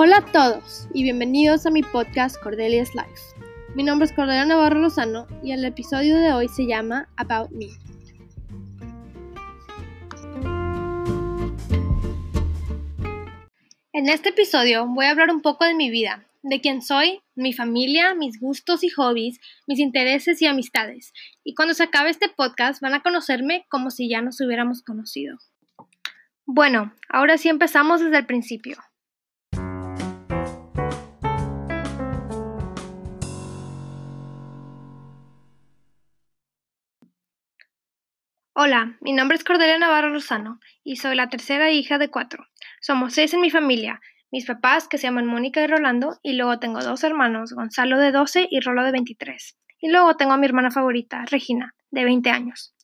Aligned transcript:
Hola 0.00 0.18
a 0.18 0.24
todos 0.24 0.86
y 0.94 1.02
bienvenidos 1.02 1.66
a 1.66 1.72
mi 1.72 1.82
podcast 1.82 2.40
Cordelia's 2.40 2.94
Life. 2.94 3.20
Mi 3.74 3.82
nombre 3.82 4.06
es 4.06 4.12
Cordelia 4.12 4.44
Navarro 4.44 4.78
Lozano 4.78 5.26
y 5.42 5.50
el 5.50 5.64
episodio 5.64 6.16
de 6.18 6.32
hoy 6.32 6.46
se 6.46 6.68
llama 6.68 7.08
About 7.16 7.50
Me. 7.50 7.66
En 13.92 14.08
este 14.08 14.28
episodio 14.28 14.86
voy 14.86 15.06
a 15.06 15.10
hablar 15.10 15.30
un 15.30 15.40
poco 15.40 15.64
de 15.64 15.74
mi 15.74 15.90
vida, 15.90 16.24
de 16.42 16.60
quién 16.60 16.80
soy, 16.80 17.20
mi 17.34 17.52
familia, 17.52 18.14
mis 18.14 18.38
gustos 18.38 18.84
y 18.84 18.90
hobbies, 18.90 19.40
mis 19.66 19.80
intereses 19.80 20.40
y 20.40 20.46
amistades. 20.46 21.12
Y 21.42 21.56
cuando 21.56 21.74
se 21.74 21.82
acabe 21.82 22.10
este 22.10 22.28
podcast 22.28 22.80
van 22.80 22.94
a 22.94 23.02
conocerme 23.02 23.66
como 23.68 23.90
si 23.90 24.08
ya 24.08 24.22
nos 24.22 24.40
hubiéramos 24.40 24.82
conocido. 24.82 25.38
Bueno, 26.46 26.94
ahora 27.08 27.36
sí 27.36 27.48
empezamos 27.48 28.00
desde 28.00 28.18
el 28.18 28.26
principio. 28.26 28.76
Hola, 38.60 38.96
mi 39.00 39.12
nombre 39.12 39.36
es 39.36 39.44
Cordelia 39.44 39.78
Navarro 39.78 40.12
Rosano 40.12 40.58
y 40.82 40.96
soy 40.96 41.14
la 41.14 41.28
tercera 41.28 41.70
hija 41.70 41.96
de 41.96 42.08
cuatro. 42.08 42.48
Somos 42.80 43.14
seis 43.14 43.32
en 43.32 43.40
mi 43.40 43.50
familia, 43.50 44.00
mis 44.32 44.46
papás 44.46 44.88
que 44.88 44.98
se 44.98 45.04
llaman 45.04 45.26
Mónica 45.26 45.62
y 45.62 45.68
Rolando 45.68 46.18
y 46.24 46.32
luego 46.32 46.58
tengo 46.58 46.82
dos 46.82 47.04
hermanos, 47.04 47.52
Gonzalo 47.52 47.98
de 47.98 48.10
12 48.10 48.48
y 48.50 48.58
Rolo 48.58 48.82
de 48.82 48.90
23. 48.90 49.56
Y 49.78 49.92
luego 49.92 50.16
tengo 50.16 50.32
a 50.32 50.38
mi 50.38 50.46
hermana 50.46 50.72
favorita, 50.72 51.24
Regina, 51.30 51.76
de 51.92 52.02
20 52.02 52.30
años. 52.30 52.74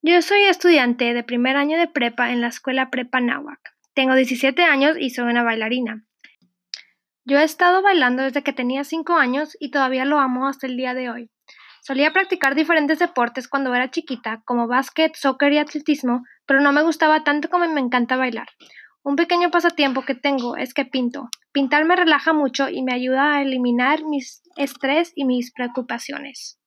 Yo 0.00 0.22
soy 0.22 0.42
estudiante 0.42 1.12
de 1.12 1.24
primer 1.24 1.56
año 1.56 1.76
de 1.76 1.88
prepa 1.88 2.30
en 2.30 2.40
la 2.40 2.46
escuela 2.46 2.90
Prepa 2.90 3.20
Nahuac. 3.20 3.74
Tengo 3.94 4.14
17 4.14 4.62
años 4.62 4.96
y 4.96 5.10
soy 5.10 5.24
una 5.24 5.42
bailarina. 5.42 6.04
Yo 7.24 7.40
he 7.40 7.42
estado 7.42 7.82
bailando 7.82 8.22
desde 8.22 8.44
que 8.44 8.52
tenía 8.52 8.84
5 8.84 9.16
años 9.16 9.56
y 9.58 9.72
todavía 9.72 10.04
lo 10.04 10.20
amo 10.20 10.46
hasta 10.46 10.68
el 10.68 10.76
día 10.76 10.94
de 10.94 11.10
hoy. 11.10 11.33
Solía 11.86 12.14
practicar 12.14 12.54
diferentes 12.54 12.98
deportes 12.98 13.46
cuando 13.46 13.74
era 13.74 13.90
chiquita, 13.90 14.40
como 14.46 14.66
básquet, 14.66 15.14
soccer 15.16 15.52
y 15.52 15.58
atletismo, 15.58 16.24
pero 16.46 16.62
no 16.62 16.72
me 16.72 16.82
gustaba 16.82 17.24
tanto 17.24 17.50
como 17.50 17.68
me 17.68 17.78
encanta 17.78 18.16
bailar. 18.16 18.48
Un 19.02 19.16
pequeño 19.16 19.50
pasatiempo 19.50 20.00
que 20.00 20.14
tengo 20.14 20.56
es 20.56 20.72
que 20.72 20.86
pinto. 20.86 21.28
Pintar 21.52 21.84
me 21.84 21.94
relaja 21.94 22.32
mucho 22.32 22.70
y 22.70 22.82
me 22.82 22.94
ayuda 22.94 23.34
a 23.34 23.42
eliminar 23.42 24.02
mis 24.02 24.42
estrés 24.56 25.12
y 25.14 25.26
mis 25.26 25.52
preocupaciones. 25.52 26.58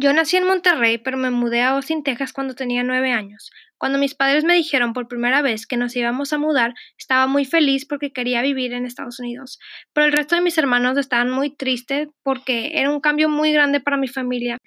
Yo 0.00 0.12
nací 0.12 0.36
en 0.36 0.46
Monterrey, 0.46 0.98
pero 0.98 1.16
me 1.16 1.32
mudé 1.32 1.60
a 1.60 1.70
Austin, 1.70 2.04
Texas 2.04 2.32
cuando 2.32 2.54
tenía 2.54 2.84
nueve 2.84 3.10
años. 3.10 3.50
Cuando 3.78 3.98
mis 3.98 4.14
padres 4.14 4.44
me 4.44 4.54
dijeron 4.54 4.92
por 4.92 5.08
primera 5.08 5.42
vez 5.42 5.66
que 5.66 5.76
nos 5.76 5.96
íbamos 5.96 6.32
a 6.32 6.38
mudar, 6.38 6.74
estaba 6.96 7.26
muy 7.26 7.44
feliz 7.44 7.84
porque 7.84 8.12
quería 8.12 8.40
vivir 8.40 8.74
en 8.74 8.86
Estados 8.86 9.18
Unidos. 9.18 9.58
Pero 9.92 10.06
el 10.06 10.12
resto 10.12 10.36
de 10.36 10.42
mis 10.42 10.56
hermanos 10.56 10.96
estaban 10.98 11.30
muy 11.30 11.50
tristes 11.50 12.06
porque 12.22 12.78
era 12.78 12.92
un 12.92 13.00
cambio 13.00 13.28
muy 13.28 13.50
grande 13.50 13.80
para 13.80 13.96
mi 13.96 14.06
familia. 14.06 14.58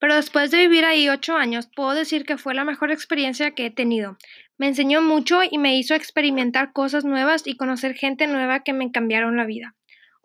Pero 0.00 0.16
después 0.16 0.50
de 0.50 0.58
vivir 0.58 0.84
ahí 0.84 1.08
ocho 1.08 1.36
años, 1.36 1.68
puedo 1.72 1.94
decir 1.94 2.24
que 2.24 2.36
fue 2.36 2.52
la 2.52 2.64
mejor 2.64 2.90
experiencia 2.90 3.52
que 3.52 3.66
he 3.66 3.70
tenido. 3.70 4.18
Me 4.58 4.66
enseñó 4.66 5.00
mucho 5.00 5.42
y 5.48 5.58
me 5.58 5.78
hizo 5.78 5.94
experimentar 5.94 6.72
cosas 6.72 7.04
nuevas 7.04 7.46
y 7.46 7.56
conocer 7.56 7.94
gente 7.94 8.26
nueva 8.26 8.64
que 8.64 8.72
me 8.72 8.90
cambiaron 8.90 9.36
la 9.36 9.46
vida. 9.46 9.76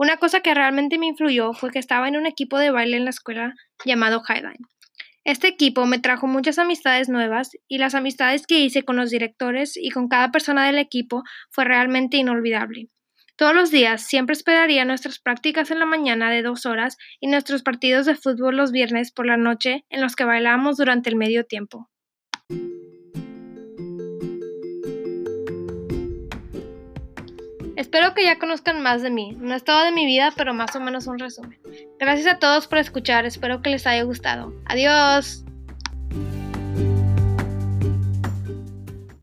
Una 0.02 0.18
cosa 0.18 0.40
que 0.40 0.56
realmente 0.56 0.98
me 0.98 1.06
influyó 1.06 1.54
fue 1.54 1.70
que 1.70 1.78
estaba 1.78 2.08
en 2.08 2.18
un 2.18 2.26
equipo 2.26 2.58
de 2.58 2.72
baile 2.72 2.98
en 2.98 3.04
la 3.04 3.12
escuela 3.12 3.54
llamado 3.86 4.24
Highline. 4.28 4.66
Este 5.26 5.48
equipo 5.48 5.86
me 5.86 6.00
trajo 6.00 6.26
muchas 6.26 6.58
amistades 6.58 7.08
nuevas 7.08 7.52
y 7.68 7.78
las 7.78 7.94
amistades 7.94 8.48
que 8.48 8.62
hice 8.62 8.82
con 8.82 8.96
los 8.96 9.12
directores 9.12 9.78
y 9.78 9.92
con 9.92 10.08
cada 10.08 10.32
persona 10.32 10.66
del 10.66 10.80
equipo 10.80 11.22
fue 11.52 11.66
realmente 11.66 12.18
inolvidable. 12.18 12.90
Todos 13.36 13.54
los 13.54 13.70
días 13.70 14.02
siempre 14.02 14.34
esperaría 14.34 14.86
nuestras 14.86 15.20
prácticas 15.20 15.70
en 15.70 15.78
la 15.78 15.86
mañana 15.86 16.32
de 16.32 16.42
dos 16.42 16.66
horas 16.66 16.98
y 17.20 17.28
nuestros 17.28 17.62
partidos 17.62 18.08
de 18.08 18.16
fútbol 18.16 18.58
los 18.58 18.72
viernes 18.72 19.12
por 19.12 19.28
la 19.28 19.38
noche 19.38 19.86
en 19.92 20.02
los 20.02 20.16
que 20.16 20.26
bailábamos 20.26 20.78
durante 20.78 21.12
el 21.12 21.16
medio 21.16 21.46
tiempo. 21.46 21.92
Espero 27.82 28.14
que 28.14 28.24
ya 28.24 28.38
conozcan 28.38 28.84
más 28.84 29.02
de 29.02 29.10
mí. 29.10 29.36
No 29.40 29.56
es 29.56 29.64
todo 29.64 29.84
de 29.84 29.92
mi 29.92 30.06
vida, 30.06 30.32
pero 30.38 30.54
más 30.54 30.76
o 30.76 30.80
menos 30.80 31.08
un 31.08 31.18
resumen. 31.18 31.60
Gracias 32.00 32.32
a 32.32 32.38
todos 32.38 32.68
por 32.68 32.78
escuchar. 32.78 33.26
Espero 33.26 33.64
que 33.64 33.72
les 33.72 33.88
haya 33.88 34.04
gustado. 34.04 34.54
Adiós. 34.66 35.44